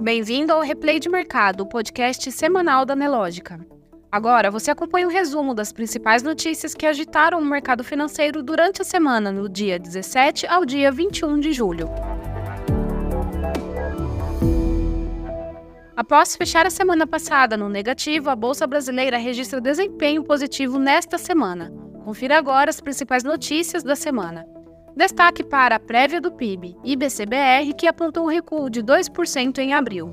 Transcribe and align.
Bem-vindo 0.00 0.52
ao 0.52 0.62
Replay 0.62 0.98
de 0.98 1.08
Mercado, 1.08 1.60
o 1.60 1.66
podcast 1.68 2.32
semanal 2.32 2.86
da 2.86 2.96
Nelógica. 2.96 3.60
Agora 4.10 4.50
você 4.50 4.70
acompanha 4.70 5.06
o 5.06 5.10
um 5.10 5.12
resumo 5.12 5.54
das 5.54 5.70
principais 5.70 6.22
notícias 6.22 6.74
que 6.74 6.86
agitaram 6.86 7.38
o 7.38 7.44
mercado 7.44 7.84
financeiro 7.84 8.42
durante 8.42 8.80
a 8.80 8.84
semana, 8.84 9.30
no 9.30 9.48
dia 9.48 9.78
17 9.78 10.46
ao 10.46 10.64
dia 10.64 10.90
21 10.90 11.38
de 11.38 11.52
julho. 11.52 11.90
Após 15.94 16.36
fechar 16.36 16.64
a 16.64 16.70
semana 16.70 17.06
passada 17.06 17.54
no 17.54 17.68
negativo, 17.68 18.30
a 18.30 18.36
Bolsa 18.36 18.66
Brasileira 18.66 19.18
registra 19.18 19.60
desempenho 19.60 20.24
positivo 20.24 20.78
nesta 20.78 21.18
semana. 21.18 21.70
Confira 22.02 22.38
agora 22.38 22.70
as 22.70 22.80
principais 22.80 23.22
notícias 23.22 23.82
da 23.82 23.94
semana. 23.94 24.46
Destaque 24.98 25.44
para 25.44 25.76
a 25.76 25.78
prévia 25.78 26.20
do 26.20 26.32
PIB, 26.32 26.76
IBCBR, 26.82 27.72
que 27.72 27.86
apontou 27.86 28.24
um 28.24 28.28
recuo 28.28 28.68
de 28.68 28.82
2% 28.82 29.58
em 29.58 29.72
abril. 29.72 30.12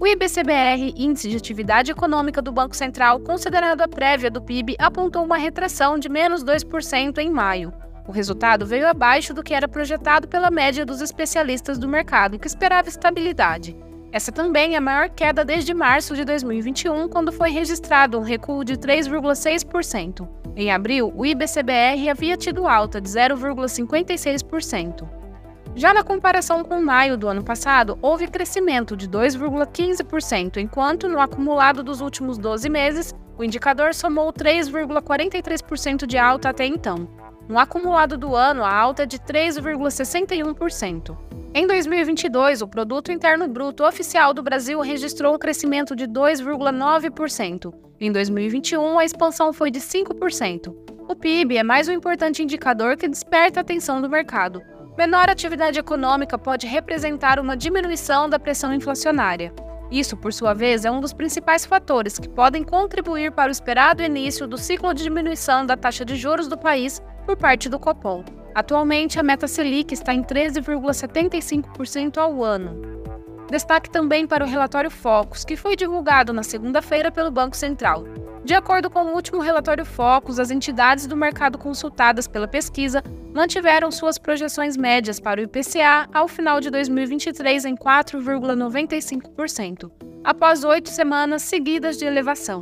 O 0.00 0.06
IBCBR, 0.06 0.94
Índice 0.96 1.28
de 1.28 1.36
Atividade 1.36 1.90
Econômica 1.90 2.40
do 2.40 2.50
Banco 2.50 2.74
Central, 2.74 3.20
considerado 3.20 3.82
a 3.82 3.86
prévia 3.86 4.30
do 4.30 4.40
PIB, 4.40 4.76
apontou 4.78 5.22
uma 5.22 5.36
retração 5.36 5.98
de 5.98 6.08
menos 6.08 6.42
2% 6.42 7.18
em 7.18 7.28
maio. 7.28 7.70
O 8.08 8.12
resultado 8.12 8.64
veio 8.64 8.88
abaixo 8.88 9.34
do 9.34 9.42
que 9.42 9.52
era 9.52 9.68
projetado 9.68 10.26
pela 10.26 10.50
média 10.50 10.86
dos 10.86 11.02
especialistas 11.02 11.76
do 11.76 11.86
mercado, 11.86 12.38
que 12.38 12.46
esperava 12.46 12.88
estabilidade. 12.88 13.76
Essa 14.14 14.30
também 14.30 14.74
é 14.74 14.76
a 14.76 14.80
maior 14.80 15.10
queda 15.10 15.44
desde 15.44 15.74
março 15.74 16.14
de 16.14 16.24
2021, 16.24 17.08
quando 17.08 17.32
foi 17.32 17.50
registrado 17.50 18.16
um 18.16 18.22
recuo 18.22 18.64
de 18.64 18.76
3,6%. 18.76 20.28
Em 20.54 20.70
abril, 20.70 21.12
o 21.16 21.26
IBCBR 21.26 22.08
havia 22.08 22.36
tido 22.36 22.68
alta 22.68 23.00
de 23.00 23.08
0,56%. 23.08 25.08
Já 25.74 25.92
na 25.92 26.04
comparação 26.04 26.62
com 26.62 26.80
maio 26.80 27.16
do 27.16 27.26
ano 27.26 27.42
passado, 27.42 27.98
houve 28.00 28.28
crescimento 28.28 28.96
de 28.96 29.08
2,15%, 29.08 30.58
enquanto 30.58 31.08
no 31.08 31.18
acumulado 31.18 31.82
dos 31.82 32.00
últimos 32.00 32.38
12 32.38 32.70
meses, 32.70 33.12
o 33.36 33.42
indicador 33.42 33.96
somou 33.96 34.32
3,43% 34.32 36.06
de 36.06 36.16
alta 36.16 36.50
até 36.50 36.64
então. 36.64 37.23
No 37.48 37.58
acumulado 37.58 38.16
do 38.16 38.34
ano, 38.34 38.64
a 38.64 38.74
alta 38.74 39.02
é 39.02 39.06
de 39.06 39.18
3,61%. 39.18 41.16
Em 41.54 41.66
2022, 41.66 42.62
o 42.62 42.68
produto 42.68 43.12
interno 43.12 43.46
bruto 43.46 43.84
oficial 43.84 44.34
do 44.34 44.42
Brasil 44.42 44.80
registrou 44.80 45.34
um 45.34 45.38
crescimento 45.38 45.94
de 45.94 46.06
2,9%. 46.06 47.72
Em 48.00 48.10
2021, 48.10 48.98
a 48.98 49.04
expansão 49.04 49.52
foi 49.52 49.70
de 49.70 49.80
5%. 49.80 50.74
O 51.08 51.14
PIB 51.14 51.58
é 51.58 51.62
mais 51.62 51.86
um 51.88 51.92
importante 51.92 52.42
indicador 52.42 52.96
que 52.96 53.06
desperta 53.06 53.60
a 53.60 53.62
atenção 53.62 54.00
do 54.00 54.08
mercado, 54.08 54.62
Menor 54.96 55.28
atividade 55.28 55.76
econômica 55.76 56.38
pode 56.38 56.68
representar 56.68 57.40
uma 57.40 57.56
diminuição 57.56 58.28
da 58.28 58.38
pressão 58.38 58.72
inflacionária. 58.72 59.52
Isso, 59.94 60.16
por 60.16 60.32
sua 60.32 60.52
vez, 60.52 60.84
é 60.84 60.90
um 60.90 61.00
dos 61.00 61.12
principais 61.12 61.64
fatores 61.64 62.18
que 62.18 62.28
podem 62.28 62.64
contribuir 62.64 63.30
para 63.30 63.48
o 63.48 63.52
esperado 63.52 64.02
início 64.02 64.44
do 64.44 64.58
ciclo 64.58 64.92
de 64.92 65.04
diminuição 65.04 65.64
da 65.64 65.76
taxa 65.76 66.04
de 66.04 66.16
juros 66.16 66.48
do 66.48 66.58
país 66.58 67.00
por 67.24 67.36
parte 67.36 67.68
do 67.68 67.78
Copom. 67.78 68.24
Atualmente, 68.52 69.20
a 69.20 69.22
meta 69.22 69.46
Selic 69.46 69.94
está 69.94 70.12
em 70.12 70.24
13,75% 70.24 72.18
ao 72.18 72.42
ano. 72.42 72.82
Destaque 73.48 73.88
também 73.88 74.26
para 74.26 74.44
o 74.44 74.48
relatório 74.48 74.90
Focus, 74.90 75.44
que 75.44 75.54
foi 75.56 75.76
divulgado 75.76 76.32
na 76.32 76.42
segunda-feira 76.42 77.12
pelo 77.12 77.30
Banco 77.30 77.56
Central. 77.56 78.02
De 78.44 78.52
acordo 78.52 78.90
com 78.90 79.04
o 79.04 79.14
último 79.14 79.40
relatório 79.40 79.86
Focus, 79.86 80.38
as 80.38 80.50
entidades 80.50 81.06
do 81.06 81.16
mercado 81.16 81.56
consultadas 81.56 82.28
pela 82.28 82.46
pesquisa 82.46 83.02
mantiveram 83.34 83.90
suas 83.90 84.18
projeções 84.18 84.76
médias 84.76 85.18
para 85.18 85.40
o 85.40 85.44
IPCA 85.44 86.06
ao 86.12 86.28
final 86.28 86.60
de 86.60 86.68
2023 86.68 87.64
em 87.64 87.74
4,95%, 87.74 89.90
após 90.22 90.62
oito 90.62 90.90
semanas 90.90 91.40
seguidas 91.40 91.96
de 91.96 92.04
elevação. 92.04 92.60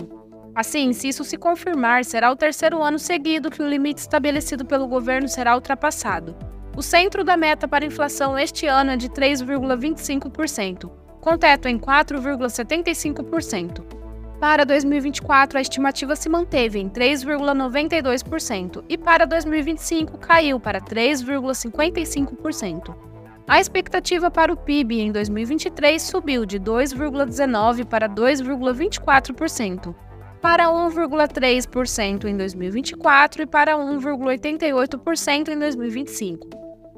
Assim, 0.55 0.92
se 0.92 1.08
isso 1.08 1.24
se 1.24 1.36
confirmar, 1.36 2.05
será 2.05 2.30
o 2.30 2.36
terceiro 2.36 2.80
ano 2.80 3.01
seguido 3.01 3.51
que 3.51 3.61
o 3.61 3.68
limite 3.68 4.02
estabelecido 4.02 4.64
pelo 4.64 4.86
governo 4.86 5.27
será 5.27 5.57
ultrapassado. 5.57 6.36
O 6.77 6.83
centro 6.83 7.24
da 7.24 7.36
meta 7.36 7.67
para 7.67 7.84
inflação 7.84 8.39
este 8.39 8.67
ano 8.67 8.92
é 8.92 8.96
de 8.96 9.08
3,25%, 9.08 10.89
com 11.20 11.36
teto 11.36 11.67
em 11.67 11.77
4,75%. 11.77 13.92
Para 14.42 14.67
2024, 14.67 15.57
a 15.57 15.61
estimativa 15.61 16.17
se 16.17 16.29
manteve 16.29 16.80
em 16.80 16.89
3,92% 16.89 18.83
e 18.89 18.98
para 18.98 19.25
2025 19.25 20.19
caiu 20.19 20.58
para 20.58 20.80
3,55%. 20.80 22.92
A 23.47 23.61
expectativa 23.61 24.33
para 24.33 24.52
o 24.52 24.57
PIB 24.57 25.01
em 25.01 25.13
2023 25.13 26.02
subiu 26.02 26.45
de 26.45 26.58
2,19% 26.58 27.85
para 27.85 28.08
2,24%, 28.08 29.95
para 30.41 30.67
1,3% 30.67 32.25
em 32.25 32.36
2024 32.36 33.42
e 33.42 33.47
para 33.47 33.77
1,88% 33.77 35.51
em 35.51 35.57
2025. 35.57 36.51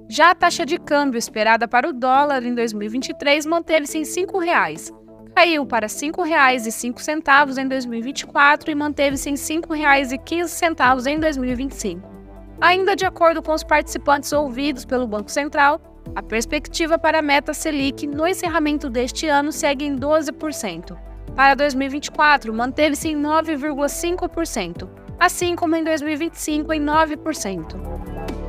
Já 0.08 0.30
a 0.30 0.34
taxa 0.34 0.64
de 0.64 0.78
câmbio 0.78 1.18
esperada 1.18 1.68
para 1.68 1.90
o 1.90 1.92
dólar 1.92 2.42
em 2.42 2.54
2023 2.54 3.44
manteve-se 3.44 3.98
em 3.98 4.04
R$ 4.04 4.08
5,00 4.08 5.03
caiu 5.34 5.66
para 5.66 5.86
R$ 5.86 5.92
5,05 5.92 7.58
em 7.58 7.68
2024 7.68 8.70
e 8.70 8.74
manteve-se 8.74 9.28
em 9.28 9.32
R$ 9.32 9.38
5,15 9.38 11.06
em 11.06 11.18
2025. 11.18 12.14
Ainda 12.60 12.94
de 12.94 13.04
acordo 13.04 13.42
com 13.42 13.52
os 13.52 13.64
participantes 13.64 14.32
ouvidos 14.32 14.84
pelo 14.84 15.06
Banco 15.06 15.30
Central, 15.30 15.80
a 16.14 16.22
perspectiva 16.22 16.96
para 16.96 17.18
a 17.18 17.22
meta 17.22 17.52
Selic 17.52 18.06
no 18.06 18.26
encerramento 18.26 18.88
deste 18.88 19.26
ano 19.26 19.50
segue 19.50 19.84
em 19.84 19.96
12%. 19.96 20.96
Para 21.34 21.54
2024, 21.54 22.54
manteve-se 22.54 23.08
em 23.08 23.20
9,5%, 23.20 24.88
assim 25.18 25.56
como 25.56 25.74
em 25.74 25.82
2025 25.82 26.72
em 26.72 26.80
9%. 26.80 28.43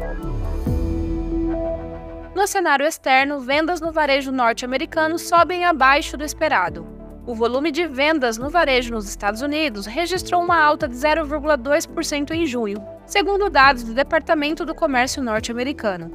No 2.35 2.45
cenário 2.45 2.85
externo, 2.85 3.39
vendas 3.39 3.79
no 3.79 3.93
varejo 3.93 4.29
norte-americano 4.29 5.17
sobem 5.17 5.63
abaixo 5.63 6.17
do 6.17 6.23
esperado. 6.25 6.85
O 7.25 7.33
volume 7.33 7.71
de 7.71 7.87
vendas 7.87 8.37
no 8.37 8.49
varejo 8.49 8.93
nos 8.93 9.07
Estados 9.07 9.41
Unidos 9.41 9.85
registrou 9.85 10.43
uma 10.43 10.61
alta 10.61 10.85
de 10.85 10.95
0,2% 10.95 12.31
em 12.31 12.45
junho, 12.45 12.85
segundo 13.05 13.49
dados 13.49 13.83
do 13.83 13.93
Departamento 13.93 14.65
do 14.65 14.75
Comércio 14.75 15.23
norte-americano. 15.23 16.11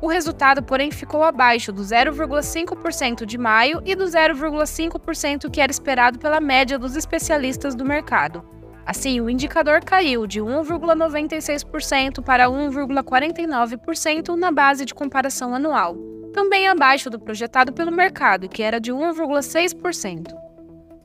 O 0.00 0.06
resultado, 0.06 0.62
porém, 0.62 0.92
ficou 0.92 1.24
abaixo 1.24 1.72
do 1.72 1.82
0,5% 1.82 3.26
de 3.26 3.36
maio 3.36 3.82
e 3.84 3.96
do 3.96 4.04
0,5% 4.04 5.50
que 5.50 5.60
era 5.60 5.72
esperado 5.72 6.20
pela 6.20 6.40
média 6.40 6.78
dos 6.78 6.94
especialistas 6.94 7.74
do 7.74 7.84
mercado. 7.84 8.59
Assim, 8.84 9.20
o 9.20 9.30
indicador 9.30 9.84
caiu 9.84 10.26
de 10.26 10.40
1,96% 10.40 12.22
para 12.22 12.46
1,49% 12.46 14.36
na 14.36 14.50
base 14.50 14.84
de 14.84 14.94
comparação 14.94 15.54
anual, 15.54 15.96
também 16.32 16.68
abaixo 16.68 17.10
do 17.10 17.18
projetado 17.18 17.72
pelo 17.72 17.92
mercado, 17.92 18.48
que 18.48 18.62
era 18.62 18.80
de 18.80 18.92
1,6%. 18.92 20.34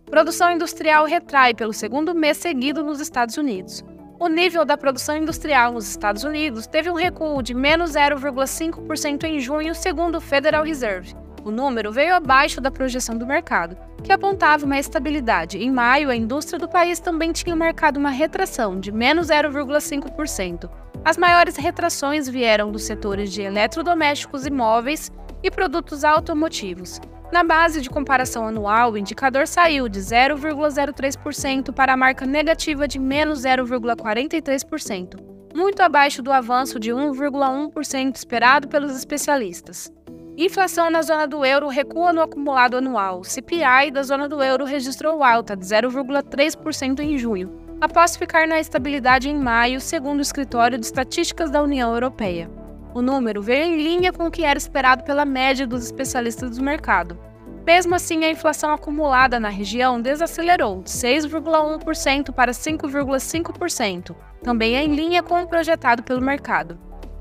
Produção 0.10 0.52
industrial 0.52 1.06
retrai 1.06 1.54
pelo 1.54 1.74
segundo 1.74 2.16
mês 2.16 2.38
seguido 2.38 2.84
nos 2.84 3.00
Estados 3.00 3.38
Unidos. 3.38 3.84
O 4.18 4.30
nível 4.30 4.64
da 4.64 4.78
produção 4.78 5.18
industrial 5.18 5.74
nos 5.74 5.90
Estados 5.90 6.24
Unidos 6.24 6.68
teve 6.68 6.90
um 6.90 6.96
recuo 6.96 7.44
de 7.44 7.54
menos 7.54 7.92
0,5% 7.92 9.26
em 9.26 9.40
junho, 9.40 9.76
segundo 9.76 10.16
o 10.16 10.22
Federal 10.22 10.64
Reserve, 10.64 11.14
o 11.46 11.52
número 11.52 11.92
veio 11.92 12.16
abaixo 12.16 12.60
da 12.60 12.72
projeção 12.72 13.16
do 13.16 13.28
mercado, 13.28 13.78
que 14.04 14.12
apontava 14.12 14.66
uma 14.66 14.80
estabilidade. 14.80 15.60
Em 15.60 15.72
maio, 15.72 16.10
a 16.10 16.16
indústria 16.16 16.58
do 16.58 16.68
país 16.68 17.00
também 17.00 17.32
tinha 17.32 17.56
marcado 17.56 18.00
uma 18.00 18.10
retração 18.10 18.80
de 18.80 18.92
menos 18.92 19.28
0,5%. 19.28 20.68
As 21.06 21.18
maiores 21.18 21.56
retrações 21.56 22.28
vieram 22.28 22.72
dos 22.72 22.84
setores 22.84 23.32
de 23.32 23.44
eletrodomésticos 23.44 24.48
e 24.48 24.50
móveis 24.50 25.12
e 25.44 25.52
produtos 25.52 26.04
automotivos. 26.04 27.00
Na 27.32 27.44
base 27.44 27.80
de 27.80 27.92
comparação 27.92 28.48
anual, 28.48 28.94
o 28.94 28.98
indicador 28.98 29.48
saiu 29.48 29.88
de 29.88 30.00
0,03% 30.00 31.72
para 31.72 31.94
a 31.94 31.98
marca 31.98 32.26
negativa 32.26 32.88
de 32.88 32.98
menos 32.98 33.42
0,43%, 33.42 35.20
muito 35.56 35.82
abaixo 35.82 36.24
do 36.24 36.32
avanço 36.32 36.80
de 36.80 36.90
1,1% 36.92 38.16
esperado 38.16 38.68
pelos 38.68 38.96
especialistas. 38.96 39.92
Inflação 40.38 40.90
na 40.90 41.02
zona 41.02 41.26
do 41.26 41.46
euro 41.46 41.70
recua 41.70 42.12
no 42.12 42.22
acumulado 42.22 42.76
anual. 42.76 43.24
CPI 43.24 43.90
da 43.90 44.04
zona 44.04 44.28
do 44.28 44.44
euro 44.44 44.66
registrou 44.66 45.24
alta 45.24 45.56
de 45.56 45.64
0,3% 45.66 47.00
em 47.00 47.18
junho, 47.18 47.58
após 47.80 48.18
ficar 48.18 48.46
na 48.46 48.60
estabilidade 48.60 49.30
em 49.30 49.40
maio, 49.40 49.80
segundo 49.80 50.20
o 50.20 50.22
Escritório 50.22 50.78
de 50.78 50.86
Estatísticas 50.86 51.50
da 51.50 51.64
União 51.64 51.94
Europeia. 51.94 52.52
O 52.94 53.02
número 53.02 53.42
veio 53.42 53.64
em 53.64 53.82
linha 53.82 54.12
com 54.12 54.26
o 54.26 54.32
que 54.32 54.44
era 54.44 54.60
esperado 54.60 55.06
pela 55.06 55.24
média 55.24 55.66
dos 55.66 55.86
especialistas 55.86 56.58
do 56.58 56.64
mercado. 56.64 57.18
Mesmo 57.66 57.96
assim, 57.96 58.26
a 58.26 58.30
inflação 58.30 58.74
acumulada 58.74 59.40
na 59.40 59.50
região 59.50 60.02
desacelerou 60.02 60.84
de 60.84 60.90
6,1% 60.90 62.34
para 62.34 62.52
5,5%, 62.52 64.14
também 64.44 64.76
em 64.76 64.94
linha 64.94 65.24
com 65.24 65.42
o 65.42 65.48
projetado 65.48 66.04
pelo 66.04 66.22
mercado. 66.22 66.78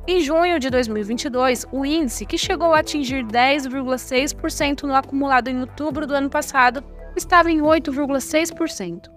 Em 0.06 0.20
junho 0.20 0.58
de 0.58 0.68
2022, 0.68 1.64
o 1.72 1.82
índice, 1.82 2.26
que 2.26 2.36
chegou 2.36 2.74
a 2.74 2.80
atingir 2.80 3.24
10,6% 3.24 4.82
no 4.82 4.94
acumulado 4.94 5.48
em 5.48 5.58
outubro 5.60 6.06
do 6.06 6.14
ano 6.14 6.28
passado, 6.28 6.84
estava 7.16 7.50
em 7.50 7.60
8,6%. 7.60 9.10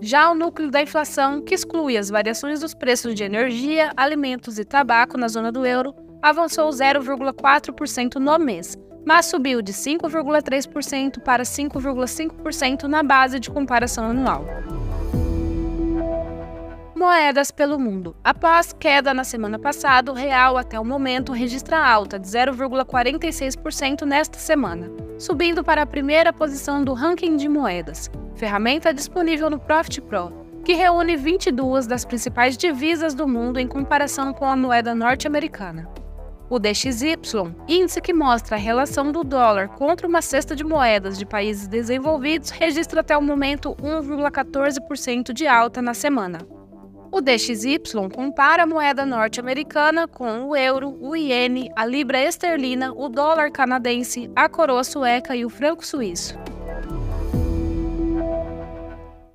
Já 0.00 0.30
o 0.30 0.34
núcleo 0.34 0.70
da 0.70 0.80
inflação, 0.80 1.42
que 1.42 1.54
exclui 1.54 1.96
as 1.96 2.08
variações 2.08 2.60
dos 2.60 2.72
preços 2.72 3.16
de 3.16 3.24
energia, 3.24 3.92
alimentos 3.96 4.60
e 4.60 4.64
tabaco 4.64 5.18
na 5.18 5.26
zona 5.26 5.50
do 5.50 5.66
euro, 5.66 5.92
avançou 6.22 6.70
0,4% 6.70 8.14
no 8.16 8.38
mês, 8.38 8.78
mas 9.04 9.26
subiu 9.26 9.60
de 9.60 9.72
5,3% 9.72 11.20
para 11.20 11.42
5,5% 11.42 12.84
na 12.84 13.02
base 13.02 13.40
de 13.40 13.50
comparação 13.50 14.10
anual 14.10 14.46
moedas 17.02 17.50
pelo 17.50 17.80
mundo. 17.80 18.14
Após 18.22 18.72
queda 18.72 19.12
na 19.12 19.24
semana 19.24 19.58
passada, 19.58 20.12
o 20.12 20.14
real 20.14 20.56
até 20.56 20.78
o 20.78 20.84
momento 20.84 21.32
registra 21.32 21.84
alta 21.84 22.16
de 22.16 22.28
0,46% 22.28 24.02
nesta 24.02 24.38
semana, 24.38 24.88
subindo 25.18 25.64
para 25.64 25.82
a 25.82 25.86
primeira 25.86 26.32
posição 26.32 26.84
do 26.84 26.92
ranking 26.92 27.36
de 27.36 27.48
moedas, 27.48 28.08
ferramenta 28.36 28.94
disponível 28.94 29.50
no 29.50 29.58
Profit 29.58 30.00
Pro, 30.02 30.32
que 30.64 30.74
reúne 30.74 31.16
22 31.16 31.88
das 31.88 32.04
principais 32.04 32.56
divisas 32.56 33.16
do 33.16 33.26
mundo 33.26 33.58
em 33.58 33.66
comparação 33.66 34.32
com 34.32 34.44
a 34.44 34.54
moeda 34.54 34.94
norte-americana. 34.94 35.90
O 36.48 36.56
DXY, 36.56 37.52
índice 37.66 38.00
que 38.00 38.12
mostra 38.12 38.54
a 38.54 38.60
relação 38.60 39.10
do 39.10 39.24
dólar 39.24 39.70
contra 39.70 40.06
uma 40.06 40.22
cesta 40.22 40.54
de 40.54 40.62
moedas 40.62 41.18
de 41.18 41.26
países 41.26 41.66
desenvolvidos, 41.66 42.50
registra 42.50 43.00
até 43.00 43.16
o 43.16 43.22
momento 43.22 43.74
1,14% 43.82 45.32
de 45.32 45.48
alta 45.48 45.82
na 45.82 45.94
semana. 45.94 46.61
O 47.14 47.20
DXY 47.20 47.78
compara 48.10 48.62
a 48.62 48.66
moeda 48.66 49.04
norte-americana 49.04 50.08
com 50.08 50.46
o 50.46 50.56
euro, 50.56 50.96
o 50.98 51.14
iene, 51.14 51.70
a 51.76 51.84
libra 51.84 52.18
esterlina, 52.18 52.90
o 52.90 53.06
dólar 53.06 53.50
canadense, 53.50 54.30
a 54.34 54.48
coroa 54.48 54.82
sueca 54.82 55.36
e 55.36 55.44
o 55.44 55.50
franco 55.50 55.84
suíço. 55.84 56.38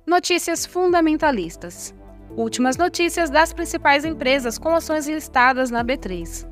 Notícias 0.04 0.66
fundamentalistas. 0.66 1.94
Últimas 2.36 2.76
notícias 2.76 3.30
das 3.30 3.52
principais 3.52 4.04
empresas 4.04 4.58
com 4.58 4.74
ações 4.74 5.06
listadas 5.06 5.70
na 5.70 5.84
B3. 5.84 6.48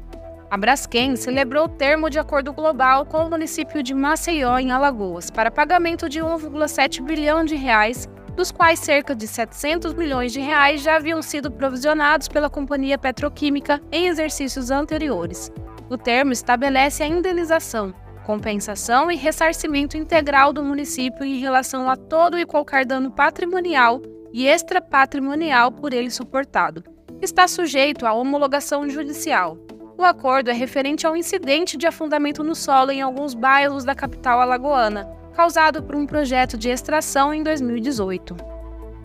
A 0.49 0.56
Braskem 0.56 1.17
celebrou 1.17 1.64
o 1.64 1.69
termo 1.69 2.08
de 2.08 2.20
acordo 2.20 2.52
global 2.52 3.05
com 3.05 3.26
o 3.26 3.31
município 3.31 3.82
de 3.82 3.93
Maceió, 3.93 4.61
em 4.61 4.70
Alagoas, 4.70 5.28
para 5.28 5.50
pagamento 5.50 6.08
de 6.08 6.20
1,7 6.20 7.02
bilhão 7.02 7.44
de 7.44 7.56
reais 7.56 8.08
dos 8.37 8.53
quais 8.53 8.79
cerca 8.79 9.15
de 9.17 9.27
700 9.27 9.94
milhões 9.94 10.31
de 10.31 10.41
reais 10.41 10.83
já 10.83 10.97
haviam 10.97 11.23
sido 11.23 11.50
provisionados 11.50 12.29
pela 12.29 12.50
companhia 12.50 12.99
petroquímica 12.99 13.81
em 13.91 14.06
exercícios 14.06 14.71
anteriores. 14.71 15.50
O 15.88 15.97
termo 15.97 16.33
estabelece 16.33 17.03
a 17.03 17.06
indenização, 17.06 17.94
compensação 18.27 19.11
e 19.11 19.17
ressarcimento 19.17 19.97
integral 19.97 20.53
do 20.53 20.62
município 20.62 21.25
em 21.25 21.38
relação 21.38 21.88
a 21.88 21.97
todo 21.97 22.38
e 22.38 22.44
qualquer 22.44 22.85
dano 22.85 23.11
patrimonial 23.11 24.03
e 24.33 24.47
extrapatrimonial 24.47 25.73
por 25.73 25.94
ele 25.94 26.11
suportado. 26.11 26.85
Está 27.23 27.49
sujeito 27.49 28.05
à 28.05 28.12
homologação 28.12 28.87
judicial. 28.91 29.56
O 29.97 30.05
acordo 30.05 30.50
é 30.50 30.53
referente 30.53 31.06
ao 31.06 31.17
incidente 31.17 31.79
de 31.79 31.87
afundamento 31.87 32.44
no 32.44 32.55
solo 32.55 32.91
em 32.91 33.00
alguns 33.00 33.33
bairros 33.33 33.83
da 33.83 33.94
capital 33.94 34.43
alagoana, 34.43 35.09
causado 35.37 35.83
por 35.83 35.94
um 35.94 36.06
projeto 36.06 36.56
de 36.56 36.71
extração 36.71 37.35
em 37.35 37.43
2018. 37.43 38.35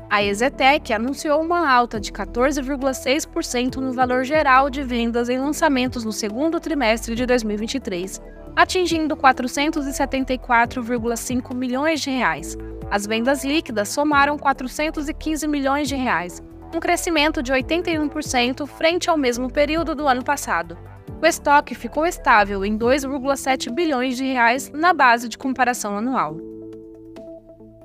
A 0.10 0.24
Exetec 0.24 0.94
anunciou 0.94 1.42
uma 1.42 1.70
alta 1.70 2.00
de 2.00 2.10
14,6% 2.10 3.76
no 3.76 3.92
valor 3.92 4.24
geral 4.24 4.70
de 4.70 4.82
vendas 4.82 5.28
em 5.28 5.38
lançamentos 5.38 6.06
no 6.06 6.14
segundo 6.14 6.58
trimestre 6.58 7.16
de 7.16 7.26
2023, 7.26 8.22
atingindo 8.56 9.18
474,5 9.18 11.54
milhões 11.54 12.00
de 12.00 12.12
reais. 12.12 12.56
As 12.90 13.06
vendas 13.06 13.44
líquidas 13.44 13.90
somaram 13.90 14.38
415 14.38 15.46
milhões 15.50 15.90
de 15.90 15.96
reais, 15.96 16.42
um 16.74 16.80
crescimento 16.80 17.44
de 17.44 17.52
81% 17.52 18.66
frente 18.66 19.10
ao 19.10 19.18
mesmo 19.18 19.52
período 19.52 19.94
do 19.94 20.08
ano 20.08 20.24
passado, 20.24 20.78
o 21.22 21.26
estoque 21.26 21.76
ficou 21.76 22.06
estável 22.06 22.66
em 22.66 22.76
2,7 22.76 23.72
bilhões 23.72 24.18
de 24.18 24.26
reais 24.26 24.72
na 24.72 24.92
base 24.92 25.30
de 25.30 25.38
comparação 25.38 25.96
anual. 25.96 26.38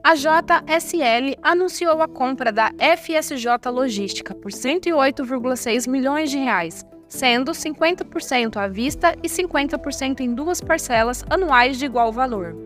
A 0.03 0.15
JSL 0.15 1.37
anunciou 1.43 2.01
a 2.01 2.09
compra 2.09 2.51
da 2.51 2.71
FSJ 2.97 3.71
Logística 3.71 4.35
por 4.35 4.51
108,6 4.51 5.87
milhões 5.89 6.31
de 6.31 6.39
reais, 6.39 6.87
sendo 7.09 7.53
50% 7.53 8.57
à 8.57 8.69
vista 8.69 9.15
e 9.23 9.29
50% 9.29 10.21
em 10.21 10.33
duas 10.33 10.61
parcelas 10.61 11.23
anuais 11.29 11.77
de 11.79 11.85
igual 11.85 12.11
valor. 12.13 12.57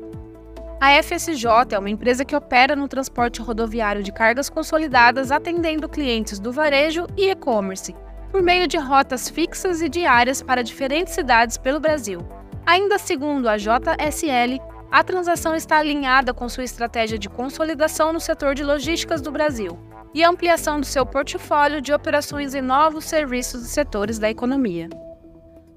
A 0.81 1.03
FSJ 1.03 1.73
é 1.73 1.79
uma 1.79 1.91
empresa 1.91 2.25
que 2.25 2.37
opera 2.37 2.77
no 2.77 2.89
transporte 2.89 3.41
rodoviário 3.41 4.03
de 4.03 4.13
cargas 4.13 4.49
consolidadas 4.49 5.33
atendendo 5.33 5.89
clientes 5.89 6.39
do 6.39 6.53
varejo 6.53 7.07
e 7.17 7.29
e-commerce, 7.29 7.95
por 8.31 8.43
meio 8.43 8.67
de 8.67 8.79
rotas 8.79 9.29
fixas 9.29 9.83
e 9.83 9.89
diárias 9.89 10.43
para 10.43 10.63
diferentes 10.63 11.15
cidades 11.15 11.59
pelo 11.59 11.81
Brasil. 11.81 12.21
Ainda 12.65 12.99
segundo 12.99 13.49
a 13.49 13.57
JSL, 13.57 14.61
a 14.91 15.03
transação 15.03 15.55
está 15.55 15.79
alinhada 15.79 16.33
com 16.33 16.49
sua 16.49 16.65
estratégia 16.65 17.19
de 17.19 17.29
consolidação 17.29 18.13
no 18.13 18.21
setor 18.21 18.55
de 18.55 18.65
logísticas 18.65 19.21
do 19.21 19.31
Brasil 19.31 19.79
e 20.13 20.25
ampliação 20.25 20.81
do 20.81 20.87
seu 20.87 21.07
portfólio 21.07 21.81
de 21.81 21.93
operações 21.93 22.55
em 22.55 22.61
novos 22.61 23.05
serviços 23.05 23.65
e 23.65 23.69
setores 23.69 24.19
da 24.19 24.31
economia. 24.31 24.89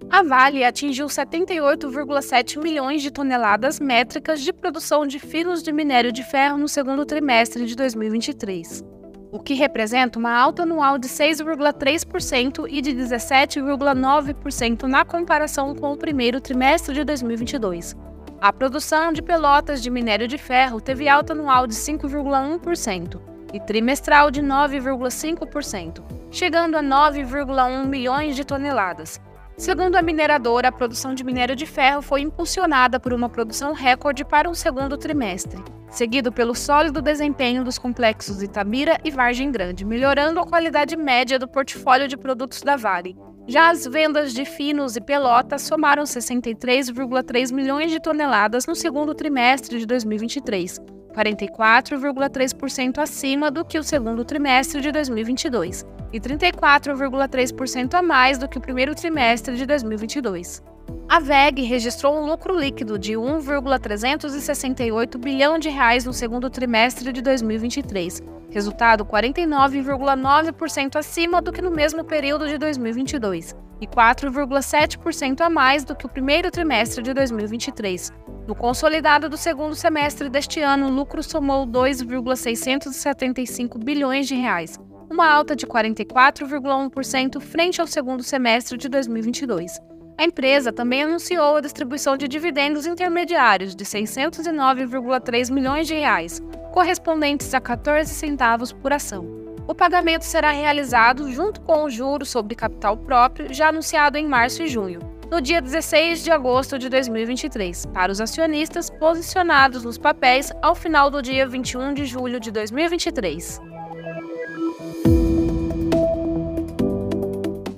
A 0.10 0.22
Vale 0.22 0.64
atingiu 0.64 1.08
78,7 1.08 2.62
milhões 2.62 3.02
de 3.02 3.10
toneladas 3.10 3.80
métricas 3.80 4.42
de 4.42 4.52
produção 4.52 5.08
de 5.08 5.18
finos 5.20 5.64
de 5.64 5.72
minério 5.72 6.12
de 6.12 6.24
ferro 6.24 6.58
no 6.58 6.68
segundo 6.68 7.06
trimestre 7.06 7.66
de 7.66 7.76
2023 7.76 9.03
o 9.34 9.40
que 9.40 9.56
representa 9.56 10.20
uma 10.20 10.32
alta 10.32 10.62
anual 10.62 11.00
de 11.00 11.10
6,3% 11.10 12.68
e 12.70 12.80
de 12.82 12.92
17,9% 12.94 14.84
na 14.84 15.04
comparação 15.04 15.74
com 15.74 15.92
o 15.92 15.98
primeiro 15.98 16.40
trimestre 16.40 16.94
de 16.94 17.04
2022. 17.04 17.98
A 18.40 18.54
produção 18.54 19.12
de 19.12 19.24
pelotas 19.24 19.82
de 19.82 19.90
minério 19.90 20.28
de 20.28 20.38
ferro 20.38 20.80
teve 20.80 21.10
alta 21.10 21.34
anual 21.34 21.66
de 21.66 21.74
5,1% 21.74 23.20
e 23.52 23.60
trimestral 23.60 24.30
de 24.30 24.44
9,5%, 24.44 26.04
chegando 26.30 26.78
a 26.78 26.84
9,1 26.84 27.88
milhões 27.88 28.36
de 28.36 28.46
toneladas, 28.46 29.20
Segundo 29.58 29.96
a 29.96 30.02
mineradora, 30.02 30.70
a 30.70 30.72
produção 30.72 31.14
de 31.14 31.24
minério 31.24 31.56
de 31.56 31.66
ferro 31.68 32.02
foi 32.02 32.22
impulsionada 32.22 33.00
por 33.00 33.14
uma 33.14 33.30
produção 33.30 33.72
recorde 33.72 34.26
para 34.26 34.50
um 34.50 34.54
segundo 34.54 34.98
trimestre, 34.98 35.64
seguido 35.92 36.32
pelo 36.32 36.56
sólido 36.56 37.04
desempenho 37.04 37.64
dos 37.64 37.78
complexos 37.78 38.42
Itabira 38.42 38.98
e 39.04 39.12
Vargem 39.12 39.52
Grande, 39.52 39.86
melhorando 39.86 40.40
a 40.40 40.46
qualidade 40.46 40.98
média 40.98 41.38
do 41.38 41.48
portfólio 41.48 42.08
de 42.08 42.18
produtos 42.18 42.64
da 42.64 42.76
Vale. 42.76 43.16
Já 43.48 43.70
as 43.70 43.86
vendas 43.86 44.34
de 44.34 44.44
finos 44.44 44.96
e 44.96 45.02
pelotas 45.02 45.62
somaram 45.62 46.04
63,3 46.04 47.54
milhões 47.54 47.92
de 47.92 48.00
toneladas 48.00 48.66
no 48.66 48.74
segundo 48.74 49.14
trimestre 49.14 49.78
de 49.78 49.86
2023, 49.86 50.80
44,3% 51.14 52.98
acima 52.98 53.50
do 53.50 53.64
que 53.64 53.78
o 53.78 53.84
segundo 53.84 54.26
trimestre 54.26 54.82
de 54.82 54.92
2022 54.92 55.86
e 56.12 56.20
34,3% 56.20 57.94
a 57.94 58.02
mais 58.02 58.38
do 58.38 58.48
que 58.48 58.58
o 58.58 58.62
primeiro 58.62 58.94
trimestre 58.94 59.56
de 59.56 59.66
2022. 59.66 60.62
A 61.08 61.20
VEG 61.20 61.64
registrou 61.64 62.16
um 62.16 62.26
lucro 62.26 62.58
líquido 62.58 63.00
de 63.00 63.16
1,368 63.16 65.18
bilhão 65.18 65.58
de 65.58 65.70
reais 65.70 66.06
no 66.06 66.14
segundo 66.14 66.50
trimestre 66.50 67.14
de 67.14 67.22
2023, 67.22 68.22
resultado 68.54 69.04
49,9% 69.04 70.96
acima 70.96 71.42
do 71.42 71.52
que 71.52 71.62
no 71.62 71.72
mesmo 71.72 72.04
período 72.04 72.48
de 72.48 72.60
2022 72.60 73.56
e 73.82 73.88
4,7% 73.88 75.42
a 75.42 75.50
mais 75.50 75.84
do 75.84 75.96
que 75.96 76.06
o 76.06 76.10
primeiro 76.10 76.52
trimestre 76.52 77.02
de 77.02 77.12
2023. 77.14 78.14
No 78.48 78.54
consolidado 78.56 79.28
do 79.28 79.38
segundo 79.38 79.74
semestre 79.74 80.30
deste 80.30 80.62
ano, 80.62 80.86
o 80.88 80.92
lucro 80.92 81.24
somou 81.24 81.66
2,675 81.66 83.80
bilhões 83.80 84.28
de 84.28 84.36
reais, 84.36 84.80
uma 85.10 85.28
alta 85.28 85.56
de 85.56 85.66
44,1% 85.66 87.42
frente 87.42 87.82
ao 87.82 87.88
segundo 87.88 88.22
semestre 88.22 88.78
de 88.78 88.88
2022. 88.88 89.82
A 90.18 90.26
empresa 90.26 90.72
também 90.72 91.04
anunciou 91.04 91.58
a 91.58 91.62
distribuição 91.62 92.16
de 92.16 92.28
dividendos 92.28 92.86
intermediários 92.86 93.76
de 93.76 93.84
609,3 93.84 95.52
milhões 95.52 95.88
de 95.88 95.96
reais, 95.96 96.42
correspondentes 96.72 97.54
a 97.54 97.60
14 97.60 98.14
centavos 98.14 98.72
por 98.72 98.94
ação. 98.94 99.26
O 99.68 99.74
pagamento 99.74 100.24
será 100.24 100.52
realizado 100.52 101.32
junto 101.32 101.62
com 101.62 101.86
o 101.86 101.90
juro 101.90 102.26
sobre 102.26 102.56
capital 102.56 102.98
próprio 102.98 103.54
já 103.54 103.70
anunciado 103.70 104.18
em 104.18 104.28
março 104.28 104.62
e 104.62 104.68
junho, 104.68 105.00
no 105.32 105.42
dia 105.42 105.62
16 105.62 106.24
de 106.24 106.32
agosto 106.32 106.78
de 106.78 106.90
2023, 106.90 107.88
para 107.88 108.12
os 108.12 108.22
acionistas 108.22 108.90
posicionados 108.90 109.84
nos 109.84 109.98
papéis 109.98 110.52
ao 110.62 110.76
final 110.76 111.10
do 111.10 111.22
dia 111.22 111.48
21 111.48 111.94
de 111.94 112.06
julho 112.06 112.40
de 112.40 112.52
2023. 112.52 113.73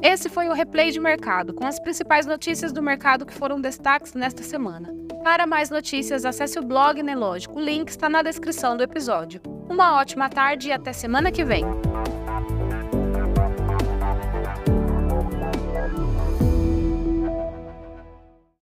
Esse 0.07 0.29
foi 0.29 0.47
o 0.47 0.53
replay 0.53 0.91
de 0.91 0.99
mercado, 0.99 1.51
com 1.51 1.65
as 1.65 1.79
principais 1.79 2.27
notícias 2.27 2.71
do 2.71 2.79
mercado 2.79 3.25
que 3.25 3.33
foram 3.33 3.59
destaques 3.59 4.13
nesta 4.13 4.43
semana. 4.43 4.93
Para 5.23 5.47
mais 5.47 5.71
notícias, 5.71 6.25
acesse 6.25 6.59
o 6.59 6.63
blog 6.63 7.01
Nelógico. 7.01 7.57
O 7.57 7.59
link 7.59 7.89
está 7.89 8.07
na 8.07 8.21
descrição 8.21 8.77
do 8.77 8.83
episódio. 8.83 9.41
Uma 9.67 9.95
ótima 9.95 10.29
tarde 10.29 10.67
e 10.67 10.71
até 10.71 10.93
semana 10.93 11.31
que 11.31 11.43
vem. 11.43 11.65